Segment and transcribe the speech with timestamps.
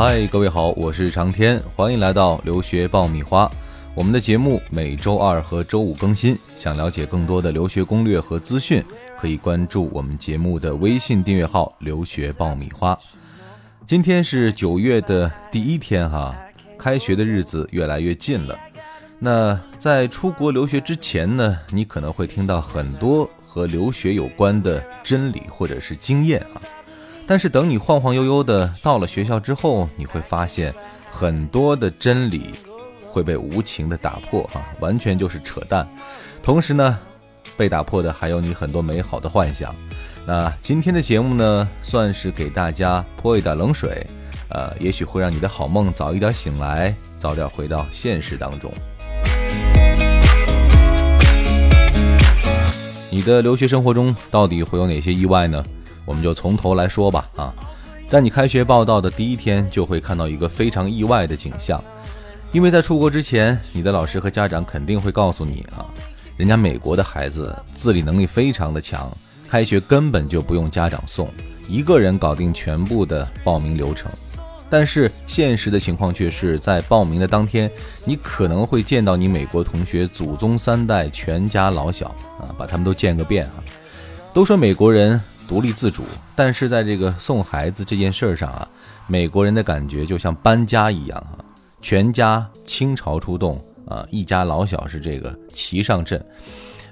[0.00, 3.50] 嗨，各位好，我是长天，欢迎来到留学爆米花。
[3.96, 6.38] 我们的节目每周二和周五更新。
[6.56, 8.80] 想了解更多的留学攻略和资讯，
[9.20, 12.96] 可以关注我们节目的微信订阅号“留学爆米花”。
[13.88, 16.32] 今天是九月的第一天哈，
[16.78, 18.56] 开学的日子越来越近了。
[19.18, 26.62] 那在出国留学之前呢，你可能会听到很多和留学有关的真理或者是经验啊。
[27.28, 30.74] 但是等你晃晃悠悠的到了学校之后，你会发现
[31.10, 32.54] 很多的真理
[33.06, 35.86] 会被无情的打破啊，完全就是扯淡。
[36.42, 36.98] 同时呢，
[37.54, 39.74] 被打破的还有你很多美好的幻想。
[40.26, 44.06] 那今天的节目呢，算是给大家泼一点冷水，
[44.48, 48.72] 呃，也许会让你的好梦早一点醒来，早点回到现实当中。
[53.10, 55.62] 你的留学生活中到底会有哪些意外呢？
[56.08, 57.52] 我们就从头来说吧啊，
[58.08, 61.84] 在你开学报道的第一天，就会看到一个非常意外的景象，
[62.50, 65.84] 因为在出国之前，你的老师和家长肯定会告诉你啊，
[66.38, 69.14] 人家美国的孩子自理能力非常的强，
[69.50, 71.28] 开学根本就不用家长送，
[71.68, 74.10] 一个人搞定全部的报名流程。
[74.70, 77.70] 但是现实的情况却是在报名的当天，
[78.06, 82.08] 你可能会见到你美国同学祖宗三代全家老小
[82.40, 83.62] 啊，把他们都见个遍啊。
[84.32, 85.20] 都说美国人。
[85.48, 86.04] 独立自主，
[86.36, 88.68] 但是在这个送孩子这件事儿上啊，
[89.06, 91.40] 美国人的感觉就像搬家一样啊，
[91.80, 96.22] 全家倾巢出动啊，一家老小是这个齐上阵，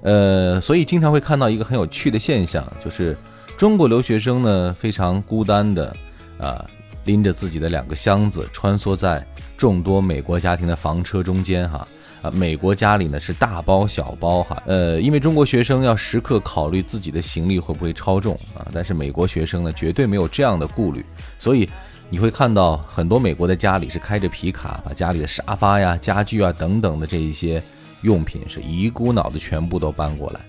[0.00, 3.14] 呃，所以经常会看到一个很有趣的现象，就是
[3.58, 5.94] 中国留学生呢非常孤单的
[6.38, 6.64] 啊，
[7.04, 9.22] 拎着自己的两个箱子穿梭在
[9.58, 11.86] 众多美国家庭的房车中间哈。
[12.30, 21.04] 美国家里呢是大包小包哈，呃，因为中国学生要时刻考虑自己的行李会不会超重啊，但是美国学生呢绝对没有这样的顾虑，
[21.38, 21.68] 所以
[22.08, 27.62] 你会看到很多美国的家里是开着皮卡，把家里的沙发呀、家具啊等等的这一些
[28.02, 30.40] 用品是一股脑的全部都搬过来，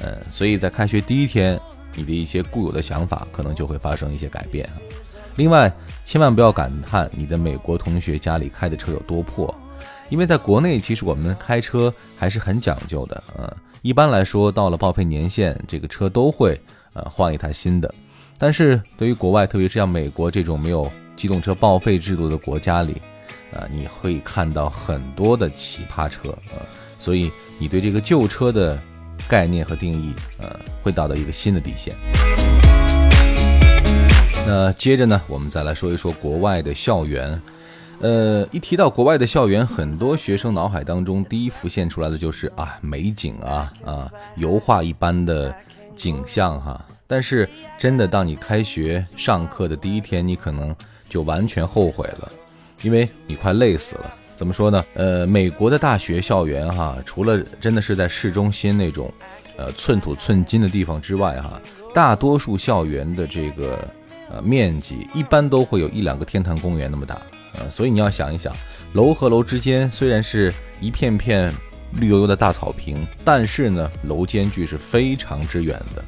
[0.00, 1.58] 呃，所以在开学第一天，
[1.94, 4.68] 你的一些固有的想法可能就会发生一些改变。
[5.36, 5.72] 另外，
[6.04, 9.52] 千万不要感叹你的美国同学家里开的车有多破。
[10.12, 13.50] 因为在国内，其实我们开车还是很讲究的，呃，
[13.80, 16.60] 一般来说，到了报废年限，这个车都会
[16.92, 17.92] 呃换一台新的。
[18.36, 23.00] 但是对于国外，特别是像美国这种没有机动车报废制度的国家里，
[23.54, 26.60] 啊，你会看到很多的奇葩车，啊，
[26.98, 28.78] 所以你对这个旧车的
[29.26, 31.94] 概念和定义，呃，会达到一个新的底线。
[34.46, 37.40] 那接着呢，我们再来说一说国外的校园。
[38.02, 45.54] 呃，一提到国外的校园，很多学生脑海当中第一浮现出来的就是啊，美景啊啊，油画一般的
[45.94, 46.84] 景象哈。
[47.06, 47.48] 但是
[47.78, 50.74] 真的，当你开学上课的第一天，你可能
[51.08, 52.28] 就完全后悔了，
[52.82, 54.12] 因为你快累死了。
[54.34, 54.84] 怎么说呢？
[54.94, 59.12] 呃，美国的大学校园哈，除了真的是在市中心那种
[59.56, 61.60] 呃寸土寸金的地方之外哈，
[61.94, 63.78] 大多数校园的这个
[64.28, 67.22] 呃面积一般都会有一两个天坛公园那么大。
[67.58, 68.54] 呃，所以你要想一想，
[68.94, 71.52] 楼和楼之间虽然是一片片
[72.00, 76.02] 绿油油的大草坪，但是呢，楼间距是非常之远的。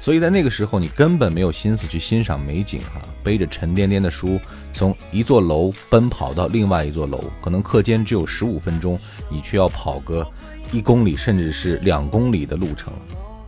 [0.00, 4.38] 所以在那个时候，你根本没有心思去欣赏美景哈，背着沉甸甸的书，
[4.72, 8.96] 从一座楼奔跑到另外一座楼，可能课间只有十五分钟，
[9.28, 10.24] 你却要跑个
[10.70, 12.92] 一公里甚至是两公里的路程，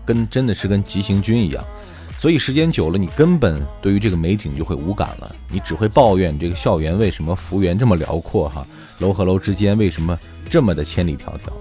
[0.05, 1.65] 跟真的是跟急行军一样。
[2.19, 8.67] 所以时间久了，你根本对于这个美景就会无感了，你只会抱怨这个校园为什么幅员这么辽阔哈，
[8.99, 10.19] 楼和楼之间为什么
[10.51, 11.53] 这么的千里迢迢。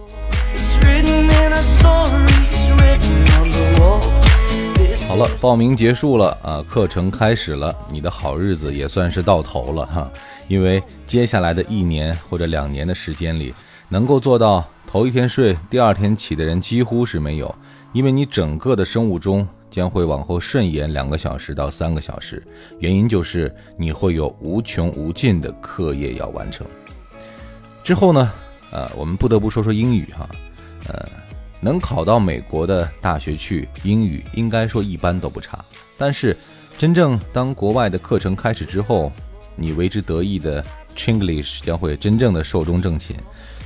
[5.07, 10.11] 好了，报名结束了啊，课程开始了，你的好日子也算是到头了哈，
[10.47, 13.53] 因为接下来的一年或者两年的时间里，
[13.89, 17.53] 能够做到头一天睡，第二天起的人几乎是没有，
[17.93, 19.47] 因为你整个的生物钟。
[19.69, 22.41] 将会往后顺延两个小时到三个小时，
[22.79, 26.65] 原因就是你会有无穷无尽的课业要完成。
[27.83, 28.31] 之后呢，
[28.71, 30.29] 呃，我们不得不说说英语哈，
[30.87, 31.07] 呃，
[31.61, 35.63] 能考到美国的大学去，英语应该说一般都不差。
[35.97, 36.35] 但是，
[36.77, 39.11] 真正当国外的课程开始之后，
[39.55, 40.63] 你为之得意的
[40.95, 43.15] Chinglish 将会真正的寿终正寝，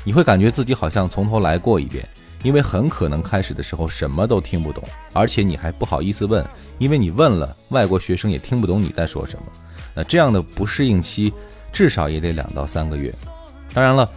[0.03, 2.07] 你会感觉自己好像从头来过一遍。
[2.43, 4.83] 因为很可能开始的时候什么都听不懂，
[5.13, 6.45] 而且你还不好意思问，
[6.77, 9.45] 因为你问了，外国学生也听不懂你在说什么。
[9.93, 11.33] 那这样的不适应期
[11.71, 13.13] 至少也得两到三个月。
[13.73, 14.09] 当然了，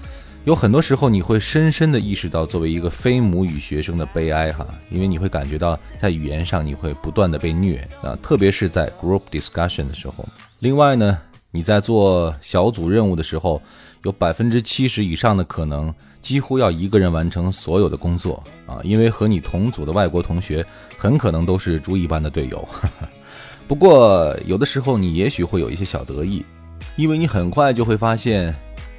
[0.44, 10.25] 有很多时候你会深深的意识到作为一个非母语学生的悲哀哈，因为你会感觉到在语言上你会不断的被虐啊，特别是在 group discussion 的时候。
[10.61, 11.19] 另外呢。
[11.56, 13.62] 你在做小组任务的时候，
[14.03, 15.94] 有百分之七十以上的可能
[16.25, 20.65] 几乎要一个人完成所有的工作啊，因为和你同组的外国同学
[20.97, 22.67] 很可能都是猪一般的队友。
[23.69, 26.43] 不过有的时候你也许会有一些小得意，
[26.97, 28.55] 因为你很快就会发现，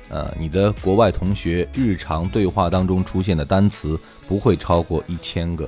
[0.09, 5.67] 呃，你的国外同学日常对话当中出现的单词不会超过一千个，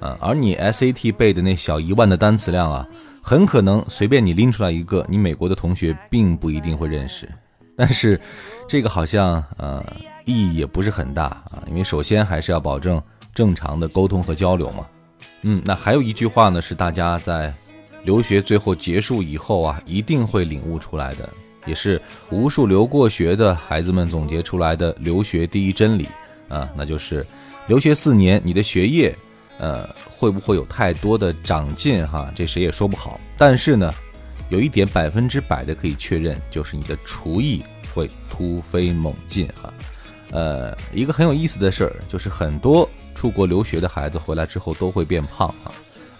[0.00, 2.88] 呃，而你 SAT 背的那小一万的单词量啊。
[3.26, 7.26] 很可能随便你拎出来一个，你美国的同学并不一定会认识，
[7.74, 8.20] 但是
[8.68, 9.82] 这个好像呃
[10.24, 13.02] 意义也不是很大啊，因为首先还是要保证
[13.34, 14.86] 正常的沟通和交流嘛。
[15.42, 17.52] 嗯，那还有一句话呢，是大家在
[18.02, 21.28] 留学最后结束以后啊，一定会领悟出来的，
[21.66, 22.00] 也是
[22.30, 26.08] 无数留过学的孩子们总结出来的留学第一真理
[26.48, 27.24] 啊，那就是
[27.66, 29.16] 留学四年，你的学业。
[29.56, 32.28] 呃，会不会有太多的长进哈？
[32.34, 33.20] 这谁也说不好。
[33.38, 33.94] 但是呢，
[34.48, 37.62] 有一点百分之百的可以确认，就是你的厨艺
[37.94, 39.72] 会突飞猛进哈。
[40.34, 45.70] 呃，一个很有意思的事儿，就是很多出国留学的孩子回来之后都会变胖啊。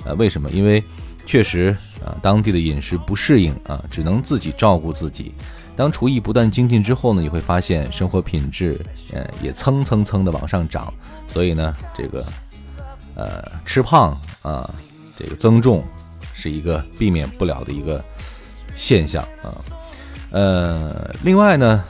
[0.07, 0.49] 呃，为什么？
[0.51, 0.83] 因为
[1.27, 5.35] 确实啊，当地的饮食不适应啊，只能自己照顾自己。
[5.77, 8.81] 当厨艺不断精进之后呢，你会发现生活品质
[9.13, 10.95] 呃也蹭蹭蹭的往上涨。
[11.27, 12.25] 所以呢，这个。
[13.17, 14.11] 呃，吃胖
[14.43, 14.69] 啊，
[15.17, 15.85] 这个增重
[16.33, 18.05] 是一个避免不了的一个
[18.75, 19.55] 现象啊。
[20.33, 21.85] 呃，另外呢，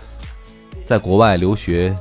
[0.84, 1.96] 在国外留学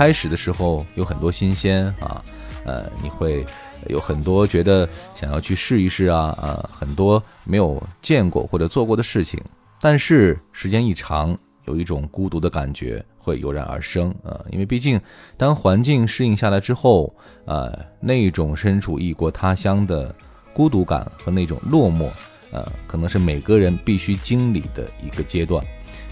[0.00, 2.24] 开始的时候有很多新鲜啊，
[2.64, 3.44] 呃，你会
[3.88, 9.38] 有很多觉得想要去试一试啊，啊，很多没有见过或者做过的事情，
[9.78, 11.36] 但是时间一长。
[11.66, 14.98] 有一种孤独的感觉会油然而生啊，因为毕竟
[15.36, 17.14] 当环境适应下来之后，
[17.44, 20.12] 呃，那种身处异国他乡的
[20.54, 22.08] 孤独感和那种落寞，
[22.52, 25.62] 呃，可能是每个人必须经历的一个阶段。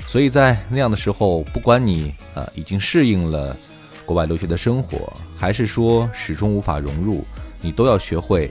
[0.06, 3.56] 所以在那样的时候，不管你呃已经适应了
[4.08, 7.22] 国外留学的生活，还是说始终无法融入，
[7.60, 8.50] 你都要学会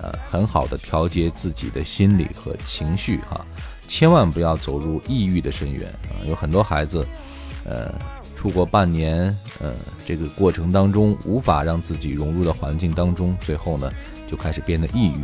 [0.00, 3.44] 呃很好的调节自己的心理和情绪哈。
[3.86, 6.24] 千万不要走入抑郁的深渊啊！
[6.26, 7.06] 有很多孩子，
[7.66, 7.92] 呃，
[8.34, 9.24] 出国半年，
[9.60, 9.74] 呃，
[10.06, 13.90] 这个过程当中无法让自己融入到环境当中，最后呢
[14.26, 15.20] 就开始变得抑郁。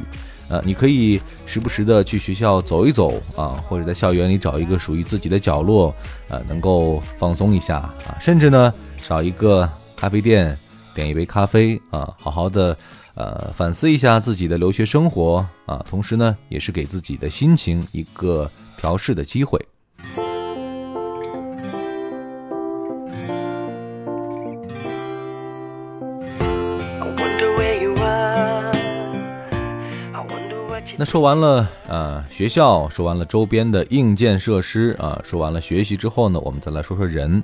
[0.50, 5.94] 呃，你可以时不时的去学校走一走啊，或者在校园里找一个属于自己的角落，
[6.28, 8.72] 呃，能够放松一下啊，甚至呢
[9.06, 10.56] 找一个咖啡店
[10.94, 12.76] 点一杯咖啡啊，好好的。
[13.16, 19.64] 呃，反思一下自己的留学生活啊，同时呢，也是给自己的心情一个调试的机会。
[30.96, 37.40] 那说完了，呃，学校说完了周边的硬件设施啊，说完了学习之后呢，我们再来说说人。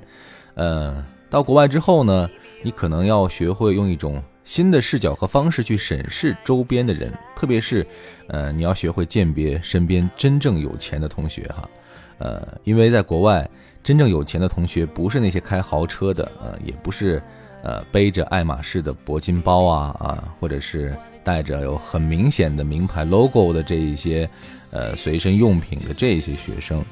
[0.55, 2.29] 呃，到国外之后呢，
[2.61, 4.21] 你可能要学会用一种。
[4.43, 7.87] 新的视角和方式去审视周边的人，特别是，
[8.27, 11.69] 呃，你要学会鉴别身边真正有钱的同学哈，
[12.17, 13.49] 呃，因为在国外，
[13.83, 17.21] 真正有钱的同学不是那些开豪车的，呃，也不是，
[17.61, 20.93] 呃，背着爱马仕的铂金包啊啊，或者是
[21.23, 24.29] 带着有很明显的名牌 logo 的这一些，
[24.71, 26.83] 呃，随身用品的这些学生，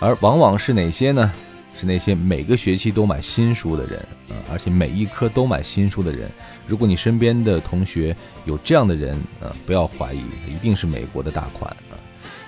[0.00, 1.30] 而往往是哪些呢？
[1.78, 3.98] 是那些每个学期都买新书的人，
[4.30, 6.30] 啊，而且每一科都买新书的人。
[6.66, 11.98] 如果你身边的同学有这样的人，呃，不要怀疑，一定是美国的大款啊。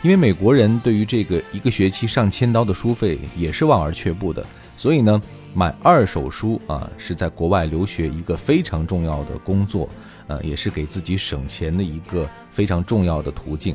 [0.02, 5.20] 因为美国人对于这个一个学期上千刀的书费也是望而却步的，所以呢，
[5.52, 9.88] 买二手书啊，是在国外留学一个非常重要的工作，
[10.28, 13.74] 呃，也是给自己省钱的一个非常重要的途径。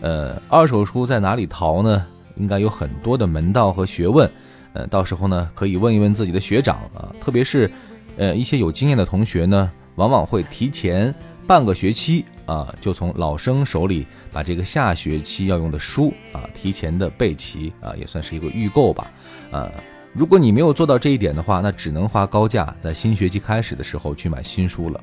[0.00, 2.04] 呃，二手书在哪里淘呢？
[2.36, 4.28] 应该有很多的门道和学问。
[4.72, 7.70] 呃，到时候呢，可以问一问自己的学长啊，特别是，
[8.16, 11.14] 呃，一些有经验的同学呢，往往会提前
[11.46, 19.10] 半个学期啊，就从老生手里把这个下学期要用的书啊，提前的备齐啊，也算是一个预购吧。
[19.50, 19.70] 啊，
[20.18, 25.00] 如果你没有做到这一点的话，那只能花高价在新学期开始的时候去买新书了。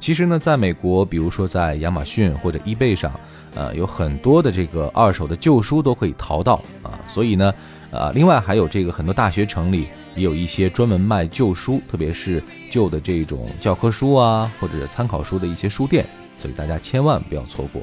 [0.00, 3.12] 其实呢，在美国，比如说在亚马逊或者 eBay 上，
[3.54, 7.54] 呃，有很多的这个二手的旧书都可以淘到啊，所以呢。
[7.90, 16.04] 啊，另外还有这个很多大学城里也有一些专门卖旧书，特别是旧的这种教科书啊，或者参考书的一些书店，
[16.38, 17.80] 所以大家千万不要错过。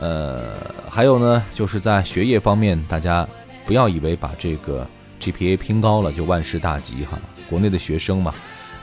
[0.00, 0.54] 呃，
[0.86, 3.26] 还有呢，就是在学业方面，大家
[3.64, 4.86] 不要以为把这个
[5.22, 7.16] GPA 拼高了就万事大吉哈。
[7.48, 8.34] 国内的学生嘛，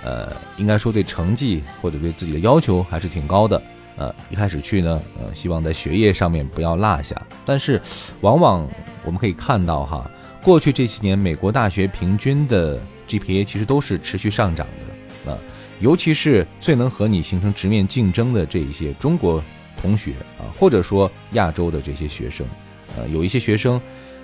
[0.04, 3.62] 呃，应该说对成绩或者对自己的要求还是挺高的。
[3.98, 7.22] 呃，一开始去呢，呃，希望在学业上面不要落下。
[7.44, 7.82] 但是，
[8.22, 8.66] 往往
[9.04, 10.10] 我们可以看到哈。
[10.42, 12.80] 过去这些年美国大学平均的
[13.10, 14.66] GPA 其实都是持续上涨
[15.26, 15.38] 的啊，
[15.82, 19.44] 尤其是最能和你形成直面竞争的这一些中国
[19.82, 22.48] 同学啊，或者说亚洲的这些学生，
[22.96, 23.82] 呃，有一些学生。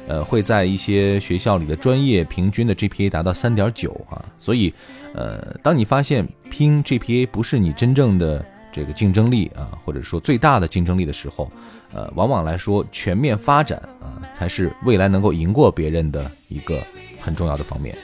[0.07, 4.74] 呃，会在一些学校里的专业平均的 GPA 达到三点九啊，所以，
[5.13, 11.51] 呃，当你发现拼 GPA 不是你真正的这个竞争力啊，或者说最大的竞争力的时候，
[11.93, 16.81] 呃，往往来说全面发展啊，才是未来能够赢过别人的一个
[17.19, 17.95] 很重要的方面。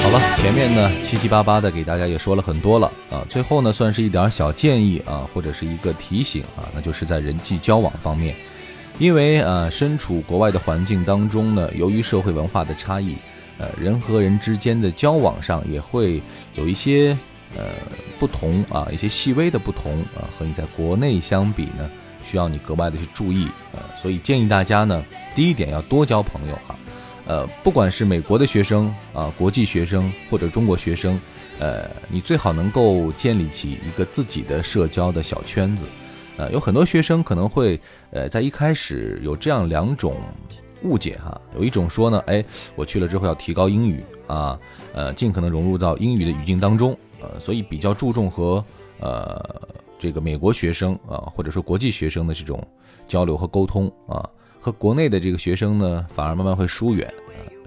[0.00, 8.36] 好了，前面呢七七八八的给大家也说了很多了啊，最后呢算是一点小建议啊，或者是一个提醒啊，那就是在人际交往方面。
[8.98, 13.14] 因为呃，身处国外的环境当中呢，由于社会文化的差异，
[13.56, 16.20] 呃，人和人之间的交往上也会
[16.54, 17.16] 有一些
[17.56, 17.62] 呃
[18.18, 21.88] 不同啊，一些细微的不同啊，和你在国内相比呢，
[22.24, 26.76] 需要你格外的去注意呃，所以建议大家呢，第一点要多交朋友哈，
[27.26, 31.20] 呃，不管是美国的学生啊，国际学生或者中国学生，
[31.60, 35.84] 呃，你最好能够建立起一个自己的社交的小圈子。
[36.38, 37.78] 呃，有很多学生可能会，
[38.12, 40.14] 呃，在一开始有这样两种
[40.82, 42.42] 误解哈，有一种说呢，哎，
[42.76, 44.56] 我去了之后要提高英语啊，
[44.92, 48.64] 呃，尽可能融入到英语的语境当中，呃，所以比较注重和
[49.00, 49.44] 呃
[49.98, 52.64] 这个美国学生啊，或者说国际学生的这种
[53.08, 54.24] 交流和沟通啊，
[54.60, 57.12] 和国内的这个学生呢，反而慢慢会疏远。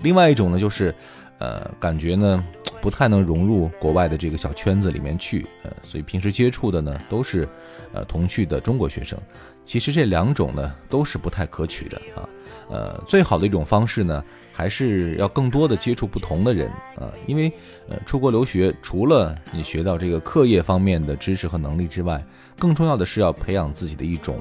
[0.01, 0.95] 另外一种呢，就是
[1.39, 2.41] 呃，感觉呢
[2.79, 7.45] 不太能融入国外的这个小圈子里面去，呃，所以平时接触的呢都是。
[7.93, 9.19] 呃，同去的中国学生，
[9.65, 12.27] 其实这两种呢都是不太可取的啊。
[12.69, 17.51] 呃，最好的一种方式呢，还是要更多的接触不同的人啊，因为
[17.89, 22.23] 呃，出国留学除了你学到这个课业方面的知识和能力之外，
[22.57, 24.39] 更重要的是要培养自己的一种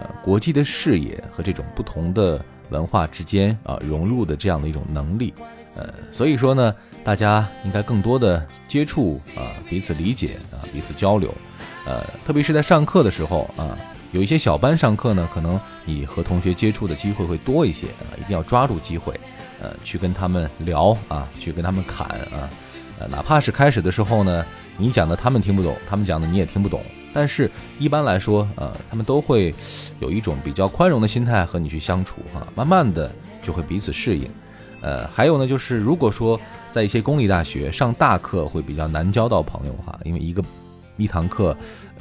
[0.00, 5.32] 呃国际的视野和这种不同的文化之间啊融入的这样的一种能力。
[5.76, 11.32] 呃，所以说呢，大家应该更多的接触啊，彼此理解啊，彼此交流。
[11.86, 13.76] 呃，特别是在上课的时候啊，
[14.12, 19.18] 有一些小班上课呢，可能你和同学接触的机会会多一些啊，一定要抓住机会，
[19.62, 22.48] 呃，去跟他们聊啊，去跟他们侃啊，
[22.98, 24.44] 呃，哪怕是开始的时候呢，
[24.76, 26.82] 你讲的他们听不懂，他们讲的你也听不懂，
[27.14, 29.54] 但是一般来说，呃，他们都会
[30.00, 33.10] 有一种比较宽容的心态和你去相处哈，慢慢的
[33.42, 34.28] 就会彼此适应。
[34.82, 36.38] 呃，还有呢，就是如果说
[36.70, 40.42] 在一些公立大学上大课会比较难交到朋友哈，因为一个。
[41.00, 41.56] 一堂课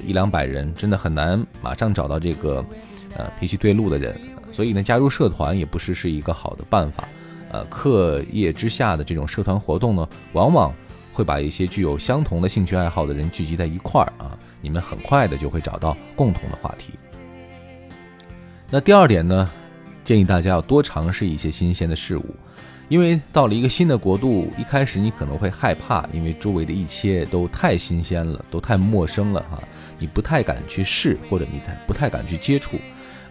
[0.06, 2.64] 一两百人，真的很难马上找到这个
[3.16, 4.20] 呃脾气对路的人，
[4.52, 7.08] 所以呢，加入社团也不是是一个好的办法。
[7.52, 10.72] 呃，课业之下的这种社团活动呢，往往
[11.14, 16.94] 会把一些具有相同的兴趣爱好的人聚集在一块儿啊，你们很快的就会找到共同的话题。
[18.70, 19.50] 那第二点呢，
[20.04, 22.36] 建议大家要多尝试一些新鲜的事物。
[22.90, 29.62] 因为到了一个新的国度，一开始你可能会害怕，因为周围的一切都太新鲜了，都太陌生了哈，
[30.00, 32.80] 你不太敢去试，或者你太不太敢去接触，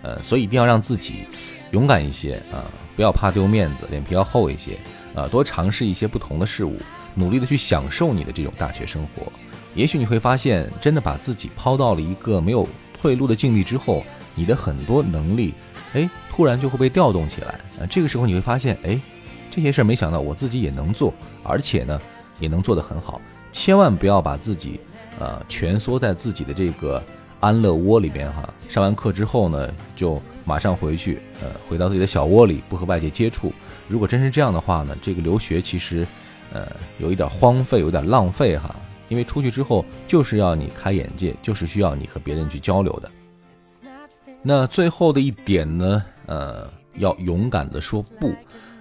[0.03, 1.25] 呃，所以一定要让自己
[1.73, 2.63] 勇敢一些啊，
[2.95, 4.79] 不要怕丢面子，脸皮要厚一些
[5.13, 6.77] 啊，多尝试一些不同的事物，
[7.17, 9.33] 努力的去享受你的这种大学生活。
[9.75, 14.05] 也许你会发现，真的把自己抛到了一个没有退路的境地之后，
[14.37, 15.53] 你的很多能力，
[15.95, 18.97] 哎，突然就会被调动起来啊，这个时候你会发现，哎。
[19.51, 21.13] 这些事儿没想到我自己也能做，
[21.43, 22.01] 而且呢
[22.39, 23.21] 也能做得很好。
[23.51, 24.81] 千万不要把自己
[25.19, 27.03] 呃蜷缩在自己的这个
[27.41, 28.49] 安乐窝里边哈。
[28.69, 33.53] 上完课之后呢，就马上回去，呃，回到自己的小窝里，不和外界接触。
[33.89, 36.07] 如果真是这样的话呢，这个留学其实
[36.53, 36.67] 呃
[36.99, 38.75] 有一点荒废，有点浪费哈。
[39.09, 43.11] 因为出去之后就是要你开眼界，就是需要你和别人去交流的。
[44.43, 48.35] 那最后的一点呢，呃，要勇敢的说不。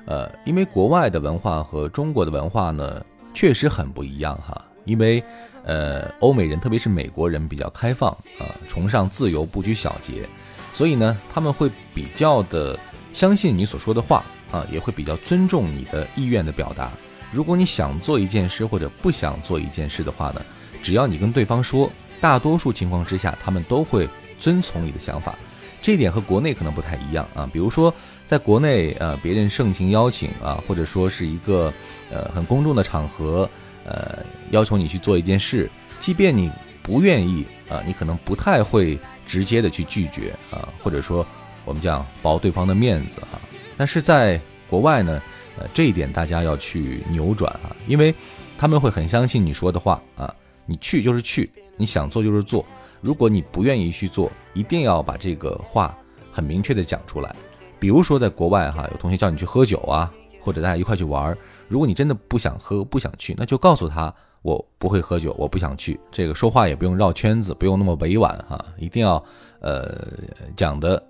[0.08, 4.60] 呃，因为国外的文化和中国的文化呢，确实很不一样哈。
[4.86, 5.22] 因为，
[5.66, 8.10] 呃，欧美人特别是美国人比较开放
[8.40, 10.26] 啊，崇尚自由，不拘小节，
[10.72, 12.80] 所以呢，他们会比较的
[13.12, 16.90] 相信你所说的话啊，也会比较尊重你的意愿的表达。
[17.34, 20.42] 如果你想做一件事或者不想做一件事的话呢，
[20.82, 24.08] 只要你跟对方说，大多数情况之下，他们都会
[24.40, 25.36] 遵从你的想法。
[25.82, 27.94] 这一点和国内可能不太一样啊，比如说。
[28.28, 31.74] 在国内，呃，别人盛情邀请啊，或者说是一个，
[32.12, 33.50] 呃，很公众的场合，
[33.86, 34.20] 呃，
[34.52, 35.70] 要求你去做一件事，
[36.02, 36.52] 即便你
[36.84, 41.26] 不愿意啊，你可能不太会直接的去拒绝啊，或者说
[41.64, 43.40] 我们讲保对方的面子哈。
[43.78, 44.38] 但是在
[44.70, 45.22] 国外呢，
[45.58, 48.14] 呃，这一点大家要去扭转啊，因为
[48.58, 52.66] 他们会很相信你说的话啊，你去就是去，你想做就是做，
[53.00, 55.98] 如果你不愿意去做，一定要把这个话
[56.30, 57.34] 很明确的讲出来。
[57.80, 66.00] 比如说在国外哈，有同学叫你去喝酒啊，或者大家一块去玩，如果你真的不想喝、不想去，那就告诉他我不会喝酒，我不想去。
[66.12, 69.24] 这个说话也不用绕圈子，不用那么委婉哈，一定要
[69.60, 70.08] 呃
[70.56, 71.02] 讲的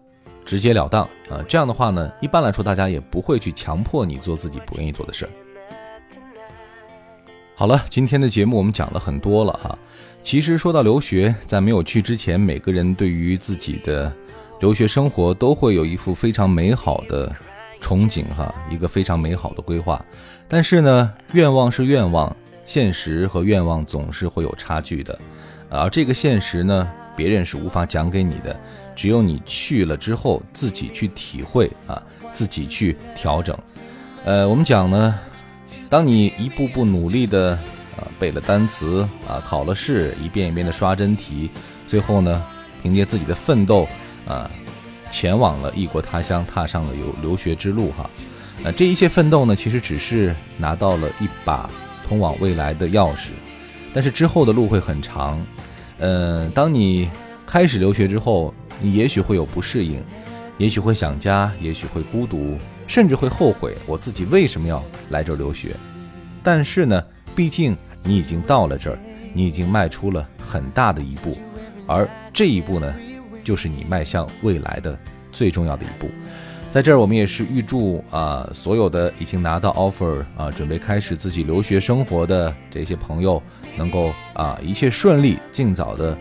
[0.45, 1.43] 直截了当啊。
[1.47, 5.31] 这样的话呢，一般来说大家也不会去强迫你做自己不愿意做的事儿。
[7.55, 9.77] 好了，今天的节目我们讲了很多了哈。
[10.21, 14.11] 其实说到留学，在没有去之前，每个人对于自己的
[14.59, 17.33] 留学生活都会有一幅非常美好的
[17.81, 20.03] 憧憬哈，一个非常美好的规划。
[20.47, 22.35] 但是呢，愿望是愿望，
[22.65, 25.17] 现实和愿望总是会有差距的。
[25.69, 28.59] 而这个现实呢，别人是无法讲给你的，
[28.95, 33.57] 只有你去了之后自己去体会啊，自己去调整。
[34.25, 35.19] 呃，我们讲呢。
[35.89, 37.51] 当你一步步努力的
[37.95, 41.49] 啊背了单词啊考了试，一遍一遍的刷真题，
[41.87, 42.43] 最后呢
[42.83, 43.87] 凭借自己的奋斗
[44.27, 44.49] 啊
[45.09, 48.09] 前往了异国他乡，踏上了留留学之路哈。
[48.63, 51.69] 那这一切奋斗呢，其实只是拿到了一把
[52.07, 53.29] 通往未来的钥匙，
[53.93, 55.41] 但是之后的路会很长。
[55.99, 57.09] 嗯，当你
[57.45, 60.03] 开始留学之后，你也许会有不适应，
[60.57, 62.57] 也许会想家，也许会孤独。
[62.87, 65.75] 甚至会后悔我自己为什么要来这儿留学，
[66.41, 67.03] 但是呢，
[67.35, 68.97] 毕竟你已经到了这儿，
[69.33, 71.37] 你已经迈出了很大的一步，
[71.85, 72.95] 而这一步呢，
[73.47, 74.99] 就是你迈向未来的
[75.31, 76.09] 最重要的一步。
[76.69, 83.41] 在这儿，我们也是预祝啊，所有的已经拿到 offer 啊，准备开始自己留学生活的这些朋友，
[83.77, 86.17] 能够啊一切顺利，尽早的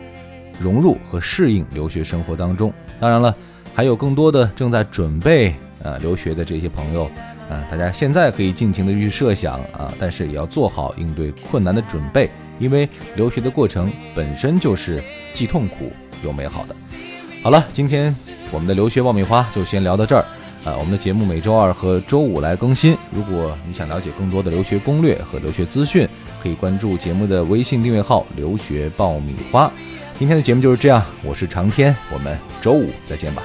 [0.61, 2.73] 融入和适应留学生活当中。
[3.01, 3.35] 当然了，
[3.75, 5.53] 还有更多的正在准备。
[5.83, 7.05] 呃，留学的这些朋友，
[7.51, 15.03] 啊，大家现在可以尽情的去设想啊，但是也要做好应对困难的准备，因为留学的过程本身就是
[15.33, 15.93] 既痛苦
[16.25, 16.75] 又美好的。
[17.43, 18.15] 好了，今天
[18.51, 20.25] 我们的留学爆米花就先聊到这儿
[20.65, 22.97] 啊，我们的节目每周二和周五来更新。
[23.13, 26.09] 如果你想了解更多的留学攻略和留学资讯，
[26.43, 29.71] 可以关注节目的微信订阅号“留学爆米花”。
[30.19, 33.45] 今天的节目就是这样，我是长天，我们周五再见吧。